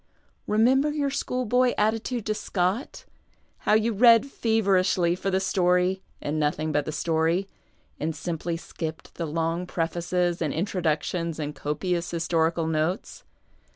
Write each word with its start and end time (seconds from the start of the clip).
Remember 0.47 0.89
your 0.89 1.11
school 1.11 1.45
boy 1.45 1.75
attitude 1.77 2.25
to 2.25 2.33
Scott; 2.33 3.05
how 3.69 3.73
you 3.75 3.93
read 3.93 4.25
feverishly 4.25 5.13
for 5.15 5.29
the 5.29 5.39
story 5.39 6.01
and 6.19 6.39
nothing 6.39 6.71
but 6.71 6.85
the 6.85 6.91
story, 6.91 7.47
and 7.99 8.15
simply 8.15 8.57
skipped 8.57 9.13
the 9.13 9.27
long 9.27 9.67
prefaces 9.67 10.41
and 10.41 10.55
introductions 10.55 11.37
and 11.37 11.53
copious 11.53 12.09
historical 12.09 12.65
notes 12.65 13.25